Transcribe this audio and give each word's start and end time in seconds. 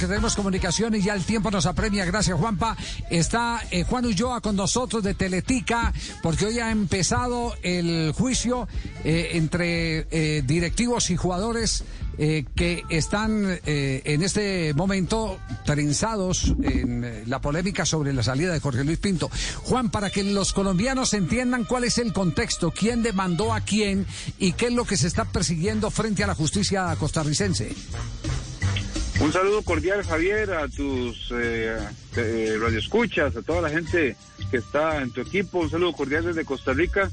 que 0.00 0.06
tenemos 0.06 0.34
comunicación 0.34 0.94
y 0.94 1.02
ya 1.02 1.12
el 1.12 1.24
tiempo 1.24 1.50
nos 1.50 1.66
apremia. 1.66 2.06
Gracias, 2.06 2.38
Juanpa. 2.38 2.74
Está 3.10 3.60
eh, 3.70 3.84
Juan 3.84 4.06
Ulloa 4.06 4.40
con 4.40 4.56
nosotros 4.56 5.04
de 5.04 5.12
Teletica, 5.12 5.92
porque 6.22 6.46
hoy 6.46 6.58
ha 6.58 6.70
empezado 6.70 7.54
el 7.62 8.12
juicio 8.12 8.66
eh, 9.04 9.32
entre 9.32 10.06
eh, 10.10 10.42
directivos 10.46 11.10
y 11.10 11.16
jugadores 11.16 11.84
que 12.54 12.82
están 12.90 13.60
en 13.64 14.22
este 14.22 14.74
momento 14.74 15.38
trenzados 15.64 16.54
en 16.62 17.22
la 17.26 17.40
polémica 17.40 17.86
sobre 17.86 18.12
la 18.12 18.22
salida 18.22 18.52
de 18.52 18.60
Jorge 18.60 18.84
Luis 18.84 18.98
Pinto. 18.98 19.30
Juan, 19.62 19.90
para 19.90 20.10
que 20.10 20.22
los 20.22 20.52
colombianos 20.52 21.14
entiendan 21.14 21.64
cuál 21.64 21.84
es 21.84 21.96
el 21.96 22.12
contexto, 22.12 22.72
quién 22.72 23.02
demandó 23.02 23.54
a 23.54 23.62
quién 23.62 24.06
y 24.38 24.52
qué 24.52 24.66
es 24.66 24.74
lo 24.74 24.84
que 24.84 24.98
se 24.98 25.06
está 25.06 25.24
persiguiendo 25.24 25.90
frente 25.90 26.22
a 26.22 26.26
la 26.26 26.34
justicia 26.34 26.94
costarricense. 26.96 27.74
Un 29.20 29.34
saludo 29.34 29.60
cordial, 29.60 30.02
Javier, 30.02 30.50
a 30.52 30.66
tus 30.66 31.30
eh, 31.32 31.76
eh, 32.16 32.56
radioescuchas, 32.58 33.36
a 33.36 33.42
toda 33.42 33.60
la 33.60 33.68
gente 33.68 34.16
que 34.50 34.56
está 34.56 35.02
en 35.02 35.10
tu 35.10 35.20
equipo. 35.20 35.58
Un 35.58 35.70
saludo 35.70 35.92
cordial 35.92 36.24
desde 36.24 36.46
Costa 36.46 36.72
Rica. 36.72 37.10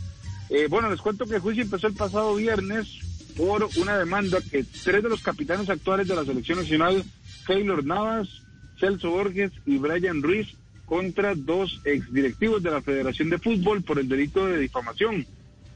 Eh, 0.49 0.67
bueno, 0.69 0.89
les 0.89 1.01
cuento 1.01 1.25
que 1.25 1.35
el 1.35 1.41
juicio 1.41 1.63
empezó 1.63 1.87
el 1.87 1.95
pasado 1.95 2.33
viernes 2.35 2.87
por 3.35 3.67
una 3.75 3.97
demanda 3.97 4.39
que 4.39 4.63
tres 4.63 5.03
de 5.03 5.09
los 5.09 5.21
capitanes 5.21 5.69
actuales 5.69 6.07
de 6.07 6.15
la 6.15 6.23
selección 6.23 6.59
nacional, 6.59 7.03
Taylor 7.45 7.83
Navas, 7.83 8.41
Celso 8.79 9.11
Borges 9.11 9.51
y 9.65 9.77
Brian 9.77 10.23
Ruiz, 10.23 10.47
contra 10.85 11.35
dos 11.35 11.81
exdirectivos 11.83 12.63
de 12.63 12.71
la 12.71 12.81
Federación 12.81 13.29
de 13.29 13.37
Fútbol 13.37 13.83
por 13.83 13.99
el 13.99 14.07
delito 14.07 14.47
de 14.47 14.59
difamación. 14.59 15.27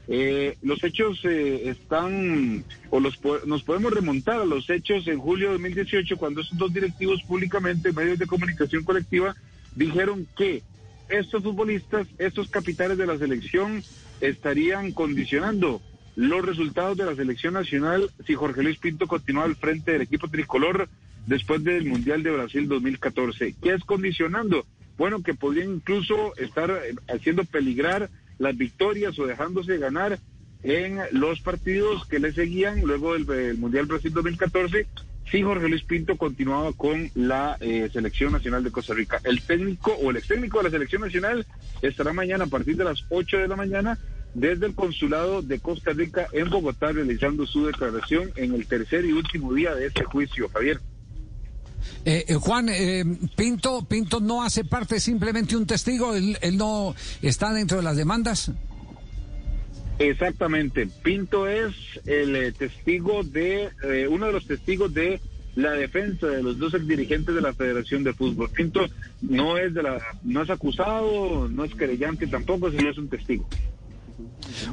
Eh, 0.08 0.56
los 0.62 0.82
hechos 0.82 1.20
eh, 1.24 1.68
están, 1.68 2.64
o 2.90 3.00
los, 3.00 3.18
nos 3.46 3.62
podemos 3.62 3.92
remontar 3.92 4.40
a 4.40 4.44
los 4.44 4.68
hechos 4.68 5.06
en 5.06 5.18
julio 5.18 5.48
de 5.48 5.52
2018, 5.54 6.16
cuando 6.16 6.40
estos 6.40 6.58
dos 6.58 6.72
directivos 6.72 7.22
públicamente, 7.22 7.92
medios 7.92 8.18
de 8.18 8.26
comunicación 8.26 8.82
colectiva, 8.84 9.34
dijeron 9.76 10.26
que 10.36 10.62
estos 11.08 11.42
futbolistas, 11.42 12.06
estos 12.18 12.48
capitales 12.48 12.98
de 12.98 13.06
la 13.06 13.18
selección, 13.18 13.82
estarían 14.20 14.92
condicionando 14.92 15.80
los 16.14 16.44
resultados 16.44 16.96
de 16.96 17.06
la 17.06 17.14
selección 17.14 17.54
nacional 17.54 18.10
si 18.26 18.34
Jorge 18.34 18.62
Luis 18.62 18.78
Pinto 18.78 19.06
continúa 19.06 19.44
al 19.44 19.56
frente 19.56 19.92
del 19.92 20.02
equipo 20.02 20.28
tricolor 20.28 20.88
después 21.26 21.62
del 21.64 21.86
Mundial 21.86 22.22
de 22.22 22.30
Brasil 22.30 22.68
2014. 22.68 23.54
¿Qué 23.62 23.74
es 23.74 23.84
condicionando? 23.84 24.66
Bueno, 24.98 25.22
que 25.22 25.34
podrían 25.34 25.74
incluso 25.74 26.36
estar 26.36 26.70
eh, 26.70 26.94
haciendo 27.08 27.44
peligrar 27.44 28.10
las 28.38 28.56
victorias 28.56 29.18
o 29.18 29.26
dejándose 29.26 29.78
ganar 29.78 30.18
en 30.62 30.98
los 31.12 31.40
partidos 31.40 32.06
que 32.06 32.18
le 32.18 32.32
seguían 32.32 32.80
luego 32.82 33.14
del, 33.18 33.58
Mundial 33.58 33.86
Brasil 33.86 34.12
2014 34.12 34.86
si 35.30 35.42
Jorge 35.42 35.68
Luis 35.68 35.82
Pinto 35.84 36.16
continuaba 36.16 36.72
con 36.72 37.10
la 37.14 37.56
eh, 37.60 37.88
selección 37.92 38.32
nacional 38.32 38.62
de 38.62 38.70
Costa 38.70 38.92
Rica. 38.92 39.20
El 39.24 39.40
técnico 39.40 39.92
o 39.92 40.10
el 40.10 40.18
ex 40.18 40.28
técnico 40.28 40.58
de 40.58 40.64
la 40.64 40.70
selección 40.70 41.02
nacional 41.02 41.46
estará 41.80 42.12
mañana 42.12 42.44
a 42.44 42.48
partir 42.48 42.76
de 42.76 42.84
las 42.84 43.04
8 43.08 43.38
de 43.38 43.48
la 43.48 43.56
mañana 43.56 43.98
desde 44.34 44.66
el 44.66 44.74
consulado 44.74 45.42
de 45.42 45.60
Costa 45.60 45.92
Rica 45.92 46.26
en 46.32 46.50
Bogotá 46.50 46.92
realizando 46.92 47.46
su 47.46 47.66
declaración 47.66 48.30
en 48.36 48.54
el 48.54 48.66
tercer 48.66 49.04
y 49.04 49.12
último 49.12 49.52
día 49.54 49.74
de 49.74 49.86
este 49.86 50.04
juicio, 50.04 50.48
Javier. 50.48 50.80
Eh, 52.04 52.24
eh, 52.28 52.34
Juan, 52.34 52.68
eh, 52.68 53.04
Pinto, 53.36 53.84
Pinto 53.84 54.20
no 54.20 54.42
hace 54.42 54.64
parte 54.64 55.00
simplemente 55.00 55.56
un 55.56 55.66
testigo, 55.66 56.14
él, 56.14 56.36
no 56.54 56.94
está 57.20 57.52
dentro 57.52 57.78
de 57.78 57.82
las 57.82 57.96
demandas. 57.96 58.50
Exactamente, 59.98 60.88
Pinto 61.02 61.46
es 61.46 61.74
el 62.06 62.52
testigo 62.54 63.22
de, 63.22 63.70
uno 64.10 64.26
de 64.26 64.32
los 64.32 64.46
testigos 64.46 64.92
de 64.92 65.20
la 65.54 65.72
defensa 65.72 66.26
de 66.26 66.42
los 66.42 66.58
dos 66.58 66.72
dirigentes 66.86 67.34
de 67.34 67.40
la 67.40 67.52
Federación 67.52 68.02
de 68.02 68.14
Fútbol. 68.14 68.50
Pinto 68.50 68.86
no 69.20 69.58
es 69.58 69.74
de 69.74 69.82
la, 69.82 69.98
no 70.24 70.42
es 70.42 70.50
acusado, 70.50 71.48
no 71.48 71.64
es 71.64 71.74
querellante 71.74 72.26
tampoco, 72.26 72.70
sino 72.70 72.90
es 72.90 72.98
un 72.98 73.08
testigo. 73.08 73.46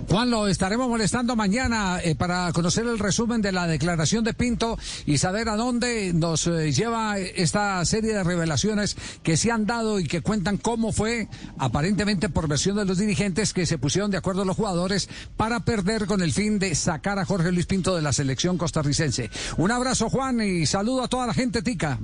Juan, 0.10 0.30
lo 0.30 0.48
estaremos 0.48 0.90
molestando 0.90 1.36
mañana 1.36 2.00
eh, 2.04 2.16
para 2.16 2.52
conocer 2.54 2.86
el 2.86 3.00
resumen 3.00 3.42
de 3.42 3.52
la 3.52 3.68
declaración 3.68 4.24
de 4.24 4.34
Pinto 4.34 4.78
y 5.06 5.18
saber 5.18 5.50
a 5.50 5.56
dónde 5.56 6.14
nos 6.14 6.48
eh, 6.48 6.72
lleva 6.72 7.18
esta 7.20 7.84
serie 7.86 8.14
de 8.14 8.24
revelaciones 8.24 8.98
que 9.24 9.38
se 9.38 9.52
han 9.52 9.66
dado 9.66 10.00
y 10.00 10.06
que 10.06 10.22
cuentan 10.22 10.58
cómo 10.58 10.92
fue, 10.92 11.28
aparentemente 11.58 12.30
por 12.30 12.48
versión 12.48 12.76
de 12.78 12.86
los 12.86 12.98
dirigentes, 12.98 13.54
que 13.54 13.66
se 13.66 13.78
pusieron 13.78 14.12
de 14.12 14.18
acuerdo 14.18 14.46
los 14.46 14.56
jugadores 14.56 15.10
para 15.38 15.62
perder 15.62 16.06
con 16.06 16.22
el 16.22 16.32
fin 16.32 16.60
de 16.60 16.76
sacar 16.76 17.20
a 17.20 17.26
Jorge 17.26 17.52
Luis 17.52 17.66
Pinto 17.66 17.96
de 17.96 18.02
la 18.02 18.14
selección 18.14 18.58
costarricense. 18.58 19.30
Un 19.58 19.72
abrazo, 19.72 20.10
Juan, 20.10 20.42
y 20.42 20.66
saludo 20.66 21.04
a 21.04 21.08
toda 21.08 21.28
la 21.28 21.34
gente 21.34 21.62
tica. 21.62 22.00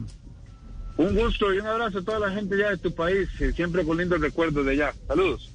Un 0.97 1.13
gusto 1.13 1.53
y 1.53 1.59
un 1.59 1.67
abrazo 1.67 1.99
a 1.99 2.03
toda 2.03 2.19
la 2.19 2.31
gente 2.31 2.57
ya 2.57 2.69
de 2.69 2.77
tu 2.77 2.93
país, 2.93 3.27
siempre 3.53 3.83
con 3.83 3.97
lindos 3.97 4.21
recuerdos 4.21 4.65
de 4.65 4.71
allá. 4.71 4.93
Saludos. 5.07 5.54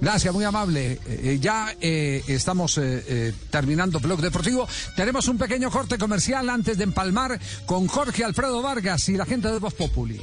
Gracias, 0.00 0.32
muy 0.32 0.44
amable. 0.44 0.92
Eh, 0.92 1.00
eh, 1.06 1.38
ya 1.40 1.74
eh, 1.80 2.24
estamos 2.26 2.80
terminando 3.50 4.00
Blog 4.00 4.20
Deportivo. 4.20 4.66
Tenemos 4.96 5.28
un 5.28 5.36
pequeño 5.38 5.70
corte 5.70 5.98
comercial 5.98 6.48
antes 6.48 6.78
de 6.78 6.84
empalmar 6.84 7.38
con 7.66 7.86
Jorge 7.86 8.24
Alfredo 8.24 8.62
Vargas 8.62 9.08
y 9.08 9.16
la 9.16 9.26
gente 9.26 9.48
de 9.48 9.58
Voz 9.58 9.74
Populi. 9.74 10.20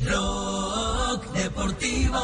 Blog 0.00 1.32
Deportivo. 1.32 2.20